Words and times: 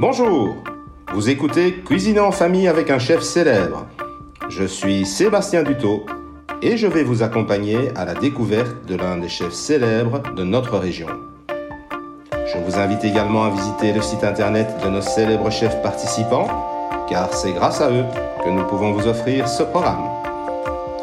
Bonjour, 0.00 0.56
vous 1.12 1.30
écoutez 1.30 1.72
Cuisiner 1.72 2.18
en 2.18 2.32
famille 2.32 2.66
avec 2.66 2.90
un 2.90 2.98
chef 2.98 3.20
célèbre. 3.20 3.86
Je 4.48 4.64
suis 4.64 5.06
Sébastien 5.06 5.62
Dutot 5.62 6.04
et 6.62 6.76
je 6.76 6.88
vais 6.88 7.04
vous 7.04 7.22
accompagner 7.22 7.92
à 7.94 8.04
la 8.04 8.14
découverte 8.14 8.74
de 8.88 8.96
l'un 8.96 9.18
des 9.18 9.28
chefs 9.28 9.52
célèbres 9.52 10.20
de 10.34 10.42
notre 10.42 10.78
région. 10.78 11.06
Je 11.48 12.58
vous 12.58 12.76
invite 12.76 13.04
également 13.04 13.44
à 13.44 13.50
visiter 13.50 13.92
le 13.92 14.02
site 14.02 14.24
internet 14.24 14.66
de 14.82 14.88
nos 14.88 15.00
célèbres 15.00 15.50
chefs 15.50 15.80
participants, 15.80 16.48
car 17.08 17.32
c'est 17.32 17.52
grâce 17.52 17.80
à 17.80 17.88
eux 17.92 18.04
que 18.44 18.50
nous 18.50 18.64
pouvons 18.64 18.92
vous 18.92 19.06
offrir 19.06 19.46
ce 19.46 19.62
programme. 19.62 20.08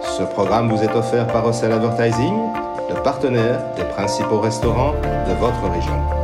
Ce 0.04 0.24
programme 0.24 0.70
vous 0.70 0.84
est 0.84 0.94
offert 0.94 1.28
par 1.28 1.48
Russell 1.48 1.72
Advertising, 1.72 2.36
le 2.90 3.02
partenaire 3.02 3.74
des 3.78 3.86
principaux 3.86 4.42
restaurants 4.42 4.96
de 5.30 5.34
votre 5.40 5.64
région. 5.72 6.21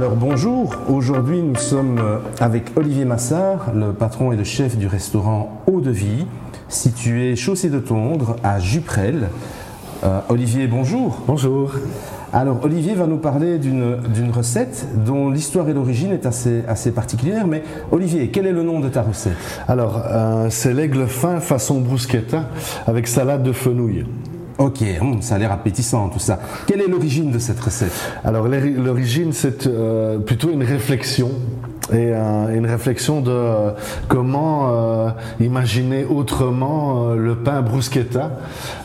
Alors 0.00 0.16
bonjour, 0.16 0.74
aujourd'hui 0.88 1.42
nous 1.42 1.56
sommes 1.56 2.00
avec 2.40 2.72
Olivier 2.74 3.04
Massard, 3.04 3.72
le 3.74 3.92
patron 3.92 4.32
et 4.32 4.36
le 4.36 4.44
chef 4.44 4.78
du 4.78 4.86
restaurant 4.86 5.60
Eau 5.66 5.82
de 5.82 5.90
Vie, 5.90 6.24
situé 6.70 7.36
chaussée 7.36 7.68
de 7.68 7.80
Tondre 7.80 8.36
à 8.42 8.60
Juprel. 8.60 9.28
Euh, 10.02 10.20
Olivier, 10.30 10.68
bonjour. 10.68 11.18
Bonjour. 11.26 11.72
Alors 12.32 12.64
Olivier 12.64 12.94
va 12.94 13.06
nous 13.06 13.18
parler 13.18 13.58
d'une 13.58 13.98
d'une 14.14 14.30
recette 14.30 14.86
dont 15.04 15.28
l'histoire 15.28 15.68
et 15.68 15.74
l'origine 15.74 16.12
est 16.12 16.24
assez, 16.24 16.62
assez 16.66 16.92
particulière, 16.92 17.46
mais 17.46 17.62
Olivier, 17.92 18.30
quel 18.30 18.46
est 18.46 18.52
le 18.52 18.62
nom 18.62 18.80
de 18.80 18.88
ta 18.88 19.02
recette? 19.02 19.36
Alors, 19.68 20.02
euh, 20.06 20.46
c'est 20.48 20.72
l'aigle 20.72 21.08
fin 21.08 21.40
façon 21.40 21.78
bruschetta 21.78 22.46
avec 22.86 23.06
salade 23.06 23.42
de 23.42 23.52
fenouil. 23.52 24.06
Ok, 24.60 24.84
hum, 25.00 25.22
ça 25.22 25.36
a 25.36 25.38
l'air 25.38 25.52
appétissant 25.52 26.10
tout 26.10 26.18
ça. 26.18 26.38
Quelle 26.66 26.82
est 26.82 26.86
l'origine 26.86 27.30
de 27.30 27.38
cette 27.38 27.58
recette? 27.60 27.94
Alors, 28.24 28.46
l'ori- 28.46 28.74
l'origine, 28.74 29.32
c'est 29.32 29.66
euh, 29.66 30.18
plutôt 30.18 30.50
une 30.50 30.62
réflexion. 30.62 31.30
Et 31.92 32.12
euh, 32.12 32.54
une 32.54 32.66
réflexion 32.66 33.22
de 33.22 33.30
euh, 33.32 33.70
comment 34.06 35.10
imaginer 35.40 36.04
autrement 36.04 37.14
le 37.14 37.36
pain 37.36 37.62
bruschetta 37.62 38.32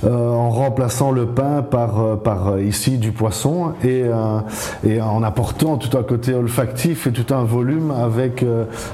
en 0.03 0.50
remplaçant 0.50 1.12
le 1.12 1.26
pain 1.26 1.62
par, 1.62 2.20
par 2.20 2.58
ici 2.59 2.98
du 2.98 3.12
poisson 3.12 3.73
et, 3.84 4.06
et 4.88 5.02
en 5.02 5.23
apportant 5.23 5.78
tout 5.78 5.96
un 5.98 6.03
côté 6.03 6.34
olfactif 6.34 7.06
et 7.08 7.12
tout 7.12 7.31
un 7.34 7.44
volume 7.44 7.92
avec 7.92 8.44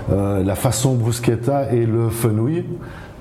la 0.10 0.56
façon 0.56 0.96
bruschetta 0.96 1.72
et 1.72 1.86
le 1.86 2.10
fenouil 2.10 2.66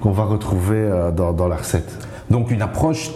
qu'on 0.01 0.13
va 0.13 0.25
retrouver 0.25 0.89
dans, 1.15 1.33
dans 1.33 1.47
la 1.47 1.57
recette. 1.57 1.99
Donc 2.31 2.51
une 2.51 2.63
approche 2.63 3.11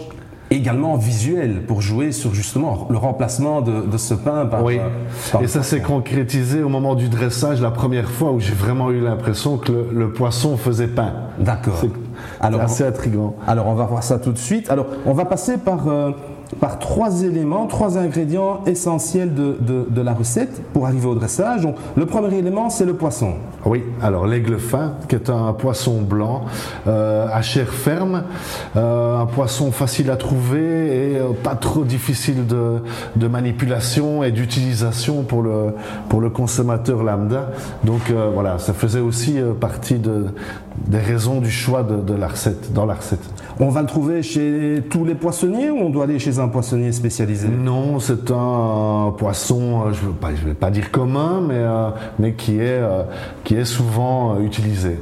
également 0.51 0.95
visuelle 0.95 1.63
pour 1.65 1.81
jouer 1.81 2.11
sur 2.11 2.33
justement 2.33 2.87
le 2.89 2.97
remplacement 2.97 3.61
de, 3.61 3.81
de 3.81 3.97
ce 3.97 4.13
pain 4.13 4.45
par... 4.45 4.63
Oui, 4.63 4.77
euh, 4.79 4.89
par- 5.31 5.41
et 5.41 5.47
ça 5.47 5.63
s'est 5.63 5.81
concrétisé 5.81 6.61
au 6.61 6.69
moment 6.69 6.95
du 6.95 7.09
dressage 7.09 7.61
la 7.61 7.71
première 7.71 8.09
fois 8.09 8.31
où 8.31 8.39
j'ai 8.39 8.53
vraiment 8.53 8.91
eu 8.91 9.01
l'impression 9.01 9.57
que 9.57 9.71
le, 9.71 9.87
le 9.91 10.13
poisson 10.13 10.55
faisait 10.57 10.87
pain. 10.87 11.13
D'accord. 11.39 11.81
C'est 11.81 12.59
assez 12.59 12.83
intriguant. 12.85 13.35
Alors 13.47 13.67
on 13.67 13.73
va 13.73 13.85
voir 13.85 14.03
ça 14.03 14.19
tout 14.19 14.31
de 14.31 14.37
suite. 14.37 14.69
Alors 14.69 14.85
on 15.05 15.13
va 15.13 15.25
passer 15.25 15.57
par, 15.57 15.87
euh, 15.87 16.11
par 16.59 16.79
trois 16.79 17.23
éléments, 17.23 17.65
trois 17.67 17.97
ingrédients 17.97 18.61
essentiels 18.65 19.33
de, 19.33 19.57
de- 19.59 19.85
de 19.89 20.01
la 20.01 20.13
recette 20.13 20.61
pour 20.73 20.85
arriver 20.85 21.07
au 21.07 21.15
dressage. 21.15 21.61
Donc, 21.61 21.75
le 21.95 22.05
premier 22.05 22.37
élément 22.37 22.69
c'est 22.69 22.85
le 22.85 22.93
poisson. 22.93 23.33
Oui, 23.65 23.83
alors 24.01 24.27
l'aigle 24.27 24.59
fin, 24.59 24.93
qui 25.09 25.15
est 25.15 25.29
un 25.29 25.51
poisson 25.53 26.01
blanc 26.01 26.43
euh, 26.87 27.27
à 27.33 27.41
chair 27.41 27.67
ferme, 27.69 28.23
euh, 28.75 29.19
un 29.19 29.25
poisson 29.25 29.71
facile 29.71 30.11
à 30.11 30.17
trouver 30.17 31.13
et 31.13 31.17
euh, 31.17 31.29
pas 31.43 31.55
trop 31.55 31.83
difficile 31.83 32.45
de, 32.45 32.77
de 33.15 33.27
manipulation 33.27 34.23
et 34.23 34.31
d'utilisation 34.31 35.23
pour 35.23 35.41
le, 35.41 35.73
pour 36.09 36.21
le 36.21 36.29
consommateur 36.29 37.03
lambda. 37.03 37.49
Donc 37.83 38.11
voilà, 38.33 38.59
ça 38.59 38.73
faisait 38.73 38.99
aussi 38.99 39.37
partie 39.59 39.95
de, 39.97 40.25
des 40.87 40.99
raisons 40.99 41.41
du 41.41 41.49
choix 41.49 41.81
de, 41.83 41.95
de 41.97 42.13
la 42.13 42.27
recette, 42.27 42.71
dans 42.73 42.85
la 42.85 42.93
recette. 42.93 43.23
On 43.59 43.69
va 43.69 43.81
le 43.81 43.87
trouver 43.87 44.21
chez 44.21 44.83
tous 44.89 45.05
les 45.05 45.15
poissonniers 45.15 45.71
ou 45.71 45.77
on 45.77 45.89
doit 45.89 46.03
aller 46.03 46.19
chez 46.19 46.34
un 46.39 46.47
poissonnier 46.47 46.91
spécialisé 46.91 47.47
Non, 47.47 47.99
c'est 47.99 48.31
un 48.31 49.13
poisson, 49.17 49.87
euh, 49.87 49.93
je 49.93 50.05
ne 50.05 50.35
vais, 50.35 50.47
vais 50.47 50.53
pas 50.53 50.71
dire 50.71 50.91
commun, 50.91 51.41
mais, 51.47 51.55
euh, 51.55 51.89
mais 52.19 52.33
qui, 52.33 52.57
est, 52.57 52.79
euh, 52.81 53.03
qui 53.43 53.55
est 53.55 53.65
souvent 53.65 54.39
utilisé. 54.39 54.99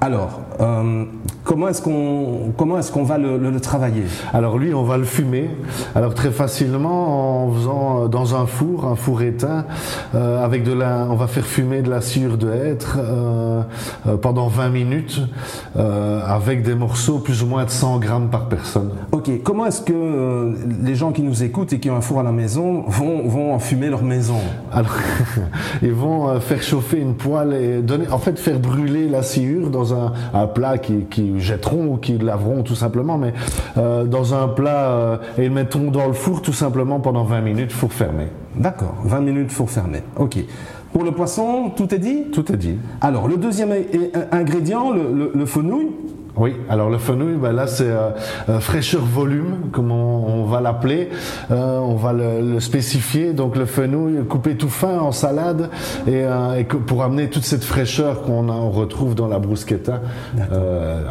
Alors, 0.00 0.40
euh, 0.60 1.04
comment 1.44 1.68
est-ce 1.68 1.82
qu'on 1.82 2.52
comment 2.56 2.78
est-ce 2.78 2.92
qu'on 2.92 3.02
va 3.04 3.18
le, 3.18 3.38
le- 3.38 3.50
le 3.50 3.60
travailler? 3.60 4.04
Alors 4.32 4.58
lui, 4.58 4.72
on 4.74 4.84
va 4.84 4.96
le 4.98 5.04
fumer. 5.04 5.50
Alors 5.94 6.14
très 6.14 6.30
facilement 6.30 7.44
en 7.46 7.52
faisant 7.52 8.04
euh, 8.04 8.08
dans 8.08 8.34
un 8.36 8.46
four, 8.46 8.84
un 8.86 8.96
four 8.96 9.22
éteint, 9.22 9.64
euh, 10.14 10.44
avec 10.44 10.64
de 10.64 10.72
la, 10.72 11.06
on 11.10 11.16
va 11.16 11.26
faire 11.26 11.44
fumer 11.44 11.82
de 11.82 11.90
la 11.90 12.00
sciure 12.00 12.38
de 12.38 12.50
hêtre 12.50 12.98
euh, 13.00 13.62
pendant 14.22 14.48
20 14.48 14.68
minutes, 14.70 15.20
avec 15.76 16.62
des 16.62 16.74
morceaux 16.74 17.18
plus 17.18 17.42
ou 17.42 17.46
moins 17.46 17.64
de 17.64 17.70
100 17.70 17.98
grammes 17.98 18.28
par 18.30 18.48
personne. 18.48 18.90
Ok, 19.12 19.30
comment 19.42 19.66
est-ce 19.66 19.80
que 19.82 20.54
les 20.82 20.94
gens 20.94 21.12
qui 21.12 21.22
nous 21.22 21.42
écoutent 21.42 21.72
et 21.72 21.78
qui 21.80 21.90
ont 21.90 21.96
un 21.96 22.00
four 22.00 22.20
à 22.20 22.22
la 22.22 22.32
maison 22.32 22.84
vont, 22.86 23.26
vont 23.28 23.54
enfumer 23.54 23.88
leur 23.88 24.02
maison? 24.02 24.36
Alors, 24.72 24.94
ils 25.82 25.92
vont 25.92 26.38
faire 26.40 26.62
chauffer 26.62 27.00
une 27.00 27.14
poêle 27.14 27.52
et 27.54 27.82
donner, 27.82 28.08
en 28.10 28.18
fait, 28.18 28.38
faire 28.38 28.58
brûler 28.58 29.08
la 29.08 29.22
sciure 29.22 29.70
dans 29.70 29.94
un, 29.94 30.12
un 30.32 30.43
plat 30.46 30.78
qui, 30.78 31.04
qui 31.10 31.40
jetteront 31.40 31.94
ou 31.94 31.96
qui 31.96 32.18
laveront 32.18 32.62
tout 32.62 32.74
simplement, 32.74 33.18
mais 33.18 33.32
euh, 33.76 34.04
dans 34.04 34.34
un 34.34 34.48
plat 34.48 34.90
euh, 34.90 35.16
et 35.38 35.44
ils 35.44 35.50
mettront 35.50 35.90
dans 35.90 36.06
le 36.06 36.12
four 36.12 36.42
tout 36.42 36.52
simplement 36.52 37.00
pendant 37.00 37.24
20 37.24 37.40
minutes, 37.40 37.72
four 37.72 37.92
fermé. 37.92 38.24
D'accord, 38.56 38.94
20 39.04 39.20
minutes 39.20 39.50
four 39.52 39.70
fermé. 39.70 40.02
Ok. 40.16 40.38
Pour 40.92 41.02
le 41.02 41.10
poisson, 41.10 41.70
tout 41.76 41.92
est 41.92 41.98
dit? 41.98 42.24
Tout 42.32 42.52
est 42.52 42.56
dit. 42.56 42.76
Alors, 43.00 43.26
le 43.26 43.36
deuxième 43.36 43.72
ingrédient, 44.30 44.92
le, 44.92 45.02
le, 45.12 45.32
le 45.34 45.46
fenouil? 45.46 45.88
Oui, 46.36 46.56
alors 46.68 46.90
le 46.90 46.98
fenouil, 46.98 47.34
ben 47.36 47.52
là 47.52 47.68
c'est 47.68 47.86
euh, 47.88 48.10
euh, 48.48 48.58
fraîcheur 48.58 49.02
volume, 49.04 49.70
comme 49.70 49.92
on, 49.92 50.26
on 50.26 50.44
va 50.46 50.60
l'appeler. 50.60 51.10
Euh, 51.52 51.78
on 51.78 51.94
va 51.94 52.12
le, 52.12 52.40
le 52.40 52.58
spécifier. 52.58 53.32
Donc 53.32 53.54
le 53.56 53.66
fenouil 53.66 54.24
coupé 54.28 54.56
tout 54.56 54.68
fin 54.68 54.98
en 54.98 55.12
salade 55.12 55.70
et, 56.08 56.24
pour 56.86 57.04
amener 57.04 57.28
toute 57.28 57.44
cette 57.44 57.62
fraîcheur 57.62 58.22
qu'on 58.22 58.48
on 58.48 58.70
retrouve 58.70 59.14
dans 59.14 59.28
la 59.28 59.38
bruschetta 59.38 60.00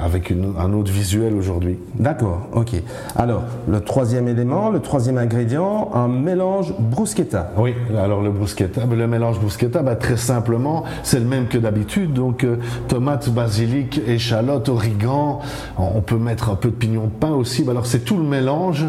avec 0.03 0.29
une- 0.29 0.53
un 0.59 0.73
autre 0.73 0.91
visuel 0.91 1.34
aujourd'hui. 1.35 1.78
D'accord, 1.95 2.47
ok. 2.53 2.72
Alors, 3.16 3.44
le 3.67 3.79
troisième 3.79 4.28
élément, 4.28 4.69
le 4.72 4.79
troisième 4.81 5.17
ingrédient, 5.17 5.90
un 5.94 6.07
mélange 6.09 6.73
bruschetta. 6.78 7.51
Oui, 7.57 7.73
alors 7.97 8.22
le 8.22 8.31
bruschetta, 8.31 8.85
ben, 8.85 8.97
le 8.97 9.07
mélange 9.07 9.40
bruschetta, 9.40 9.81
ben, 9.84 9.95
très 9.95 10.17
simplement, 10.17 10.84
c'est 11.03 11.19
le 11.19 11.25
même 11.25 11.47
que 11.47 11.57
d'habitude. 11.57 12.11
Donc 12.13 12.45
tomate, 12.90 13.29
basilic, 13.29 14.01
échalote, 14.07 14.67
origan. 14.67 15.12
On 15.78 16.01
peut 16.01 16.18
mettre 16.18 16.50
un 16.50 16.56
peu 16.56 16.69
de 16.69 16.75
pignon 16.75 17.06
de 17.06 17.19
pain 17.19 17.31
aussi. 17.31 17.63
Ben, 17.63 17.72
alors 17.72 17.85
c'est 17.85 18.06
tout 18.06 18.18
le 18.18 18.24
mélange 18.24 18.85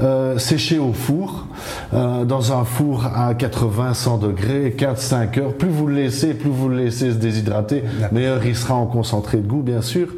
euh, 0.00 0.38
séché 0.38 0.78
au 0.78 0.92
four, 0.92 1.46
euh, 1.94 2.24
dans 2.24 2.52
un 2.52 2.64
four 2.64 3.06
à 3.06 3.32
80-100 3.34 4.20
degrés, 4.20 4.74
4-5 4.76 5.40
heures. 5.40 5.52
Plus 5.54 5.68
vous 5.68 5.86
le 5.86 5.94
laissez, 5.94 6.34
plus 6.34 6.50
vous 6.50 6.68
le 6.68 6.76
laissez 6.76 7.10
se 7.10 7.16
déshydrater, 7.16 7.84
meilleur 8.12 8.44
il 8.44 8.56
sera 8.56 8.74
en 8.74 8.86
concentré 8.86 9.38
de 9.38 9.46
goût, 9.46 9.62
bien 9.62 9.82
sûr. 9.82 10.08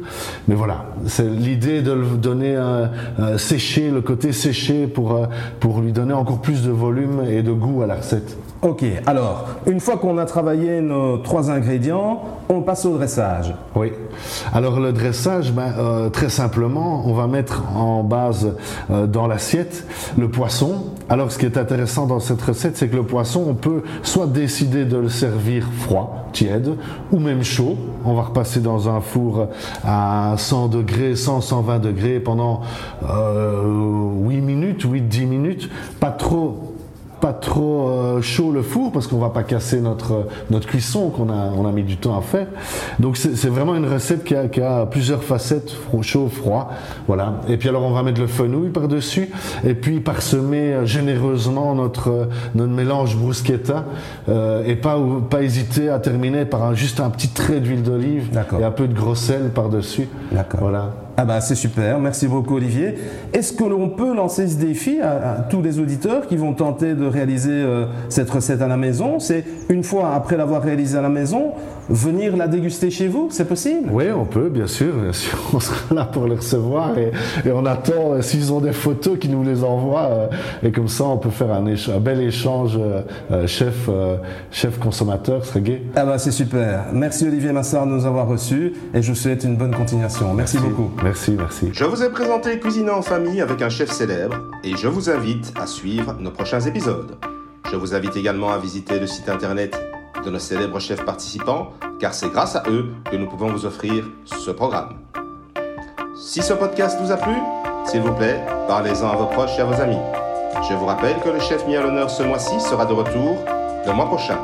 Mais 0.47 0.55
voilà, 0.55 0.85
c'est 1.07 1.29
l'idée 1.29 1.81
de 1.81 1.91
le 1.91 2.05
donner 2.17 2.55
un 2.55 2.89
séché, 3.37 3.89
le 3.89 4.01
côté 4.01 4.31
séché 4.31 4.87
pour, 4.87 5.13
euh, 5.13 5.25
pour 5.59 5.81
lui 5.81 5.91
donner 5.91 6.13
encore 6.13 6.41
plus 6.41 6.63
de 6.63 6.71
volume 6.71 7.23
et 7.29 7.41
de 7.41 7.51
goût 7.51 7.81
à 7.81 7.87
la 7.87 7.95
recette. 7.95 8.37
Ok, 8.61 8.83
alors, 9.07 9.47
une 9.65 9.79
fois 9.79 9.97
qu'on 9.97 10.19
a 10.19 10.25
travaillé 10.25 10.81
nos 10.81 11.17
trois 11.17 11.49
ingrédients, 11.49 12.21
on 12.47 12.61
passe 12.61 12.85
au 12.85 12.95
dressage. 12.95 13.55
Oui. 13.75 13.91
Alors 14.53 14.79
le 14.79 14.93
dressage, 14.93 15.50
ben, 15.51 15.73
euh, 15.77 16.09
très 16.09 16.29
simplement, 16.29 17.03
on 17.05 17.13
va 17.13 17.27
mettre 17.27 17.63
en 17.75 18.03
base 18.03 18.55
euh, 18.89 19.07
dans 19.07 19.27
l'assiette 19.27 19.85
le 20.17 20.29
poisson. 20.29 20.85
Alors 21.09 21.31
ce 21.31 21.37
qui 21.37 21.45
est 21.45 21.57
intéressant 21.57 22.07
dans 22.07 22.19
cette 22.19 22.41
recette, 22.41 22.77
c'est 22.77 22.87
que 22.87 22.95
le 22.95 23.03
poisson, 23.03 23.43
on 23.47 23.53
peut 23.53 23.83
soit 24.03 24.27
décider 24.27 24.85
de 24.85 24.97
le 24.97 25.09
servir 25.09 25.67
froid, 25.79 26.27
tiède, 26.31 26.75
ou 27.11 27.19
même 27.19 27.43
chaud. 27.43 27.77
On 28.05 28.13
va 28.13 28.23
repasser 28.23 28.61
dans 28.61 28.89
un 28.89 29.01
four 29.01 29.47
à 29.83 30.35
100 30.37 30.69
degrés, 30.69 31.15
100, 31.15 31.41
120 31.41 31.79
degrés 31.79 32.19
pendant 32.19 32.61
euh, 33.09 33.63
8 34.27 34.41
minutes, 34.41 34.85
8-10 34.85 35.25
minutes. 35.25 35.69
Pas 35.99 36.11
trop 36.11 36.70
pas 37.21 37.33
trop 37.33 37.89
euh, 37.89 38.21
chaud 38.21 38.51
le 38.51 38.63
four 38.63 38.91
parce 38.91 39.07
qu'on 39.07 39.19
va 39.19 39.29
pas 39.29 39.43
casser 39.43 39.79
notre 39.79 40.27
notre 40.49 40.67
cuisson 40.67 41.09
qu'on 41.09 41.29
a 41.29 41.51
on 41.55 41.65
a 41.65 41.71
mis 41.71 41.83
du 41.83 41.97
temps 41.97 42.17
à 42.17 42.21
faire. 42.21 42.47
Donc 42.99 43.15
c'est 43.17 43.47
vraiment 43.47 43.75
une 43.75 43.87
recette 43.87 44.23
qui 44.23 44.35
a, 44.35 44.47
qui 44.47 44.61
a 44.61 44.85
plusieurs 44.85 45.23
facettes, 45.23 45.71
chaud, 46.01 46.27
froid, 46.27 46.69
voilà. 47.07 47.41
Et 47.47 47.57
puis 47.57 47.69
alors 47.69 47.83
on 47.83 47.91
va 47.91 48.03
mettre 48.03 48.19
le 48.19 48.27
fenouil 48.27 48.69
par 48.69 48.87
dessus 48.87 49.29
et 49.63 49.73
puis 49.73 49.99
parsemer 49.99 50.73
euh, 50.73 50.85
généreusement 50.85 51.75
notre 51.75 52.09
euh, 52.09 52.25
notre 52.55 52.71
mélange 52.71 53.15
bruschetta 53.15 53.85
euh, 54.29 54.63
et 54.65 54.75
pas 54.75 54.97
pas 55.29 55.43
hésiter 55.43 55.89
à 55.89 55.99
terminer 55.99 56.45
par 56.45 56.63
un, 56.63 56.73
juste 56.73 56.99
un 56.99 57.09
petit 57.09 57.29
trait 57.29 57.59
d'huile 57.59 57.83
d'olive 57.83 58.29
et 58.59 58.63
un 58.63 58.71
peu 58.71 58.87
de 58.87 58.93
gros 58.93 59.15
sel 59.15 59.51
par 59.53 59.69
dessus. 59.69 60.09
Voilà. 60.59 60.93
Ah 61.21 61.25
bah 61.25 61.39
c'est 61.39 61.53
super, 61.53 61.99
merci 61.99 62.27
beaucoup 62.27 62.55
Olivier. 62.55 62.95
Est-ce 63.31 63.53
que 63.53 63.63
l'on 63.63 63.89
peut 63.89 64.15
lancer 64.15 64.47
ce 64.47 64.55
défi 64.55 64.99
à, 65.01 65.45
tous 65.47 65.61
les 65.61 65.77
auditeurs 65.77 66.25
qui 66.25 66.35
vont 66.35 66.53
tenter 66.53 66.95
de 66.95 67.05
réaliser 67.05 67.51
euh, 67.51 67.85
cette 68.09 68.31
recette 68.31 68.59
à 68.63 68.67
la 68.67 68.75
maison? 68.75 69.19
C'est 69.19 69.45
une 69.69 69.83
fois 69.83 70.15
après 70.15 70.35
l'avoir 70.35 70.63
réalisée 70.63 70.97
à 70.97 71.01
la 71.03 71.09
maison, 71.09 71.51
venir 71.89 72.35
la 72.35 72.47
déguster 72.47 72.89
chez 72.89 73.07
vous? 73.07 73.27
C'est 73.29 73.47
possible? 73.47 73.89
Oui, 73.91 74.05
on 74.09 74.25
peut, 74.25 74.49
bien 74.49 74.65
sûr, 74.65 74.95
bien 74.95 75.13
sûr. 75.13 75.37
On 75.53 75.59
sera 75.59 75.93
là 75.93 76.05
pour 76.05 76.25
les 76.25 76.37
recevoir 76.37 76.97
et, 76.97 77.11
on 77.51 77.67
attend, 77.67 78.13
euh, 78.13 78.21
s'ils 78.23 78.51
ont 78.51 78.59
des 78.59 78.71
photos, 78.71 79.19
qu'ils 79.19 79.29
nous 79.29 79.43
les 79.43 79.63
envoient. 79.63 80.09
Euh, 80.09 80.27
et 80.63 80.71
comme 80.71 80.87
ça, 80.87 81.03
on 81.03 81.17
peut 81.17 81.29
faire 81.29 81.51
un, 81.51 81.63
un 81.67 81.99
bel 81.99 82.19
échange 82.21 82.79
chef, 83.45 83.89
chef 84.49 84.79
consommateur, 84.79 85.45
ce 85.45 85.51
serait 85.51 85.61
gai. 85.61 85.83
Ah 85.95 86.03
bah 86.03 86.17
c'est 86.17 86.31
super. 86.31 86.85
Merci 86.93 87.27
Olivier 87.27 87.51
Massard 87.51 87.85
de 87.85 87.91
nous 87.91 88.07
avoir 88.07 88.27
reçus 88.27 88.73
et 88.93 89.03
je 89.03 89.09
vous 89.09 89.17
souhaite 89.17 89.43
une 89.43 89.55
bonne 89.55 89.75
continuation. 89.75 90.33
merci. 90.33 90.57
beaucoup. 90.57 90.89
Merci, 91.03 91.10
merci. 91.37 91.69
Je 91.73 91.83
vous 91.83 92.03
ai 92.03 92.09
présenté 92.09 92.59
Cuisiner 92.59 92.91
en 92.91 93.01
famille 93.01 93.41
avec 93.41 93.61
un 93.61 93.69
chef 93.69 93.91
célèbre 93.91 94.37
et 94.63 94.75
je 94.77 94.87
vous 94.87 95.09
invite 95.09 95.53
à 95.59 95.67
suivre 95.67 96.15
nos 96.19 96.31
prochains 96.31 96.61
épisodes. 96.61 97.17
Je 97.69 97.75
vous 97.75 97.93
invite 97.93 98.15
également 98.15 98.51
à 98.51 98.57
visiter 98.57 98.99
le 98.99 99.07
site 99.07 99.29
internet 99.29 99.77
de 100.23 100.29
nos 100.29 100.39
célèbres 100.39 100.79
chefs 100.79 101.03
participants 101.03 101.73
car 101.99 102.13
c'est 102.13 102.29
grâce 102.29 102.55
à 102.55 102.63
eux 102.69 102.85
que 103.09 103.15
nous 103.15 103.27
pouvons 103.27 103.51
vous 103.51 103.65
offrir 103.65 104.05
ce 104.25 104.51
programme. 104.51 104.99
Si 106.15 106.41
ce 106.41 106.53
podcast 106.53 106.97
vous 107.01 107.11
a 107.11 107.17
plu, 107.17 107.35
s'il 107.85 108.01
vous 108.01 108.13
plaît, 108.13 108.39
parlez-en 108.67 109.09
à 109.09 109.15
vos 109.15 109.25
proches 109.25 109.57
et 109.57 109.61
à 109.61 109.65
vos 109.65 109.81
amis. 109.81 109.99
Je 110.69 110.75
vous 110.75 110.85
rappelle 110.85 111.17
que 111.23 111.29
le 111.29 111.39
chef 111.39 111.65
mis 111.67 111.75
à 111.75 111.81
l'honneur 111.81 112.09
ce 112.09 112.23
mois-ci 112.23 112.59
sera 112.59 112.85
de 112.85 112.93
retour 112.93 113.37
le 113.85 113.93
mois 113.93 114.05
prochain. 114.05 114.37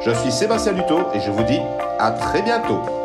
Je 0.00 0.10
suis 0.10 0.32
Sébastien 0.32 0.72
Dutot 0.72 1.08
et 1.14 1.20
je 1.20 1.30
vous 1.30 1.44
dis 1.44 1.60
à 1.98 2.10
très 2.10 2.42
bientôt. 2.42 2.99